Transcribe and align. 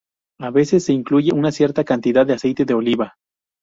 A 0.39 0.49
veces 0.49 0.85
se 0.85 0.93
incluye 0.93 1.29
una 1.31 1.51
cierta 1.51 1.83
cantidad 1.83 2.25
de 2.25 2.33
aceite 2.33 2.65
de 2.65 2.73
oliva. 2.73 3.13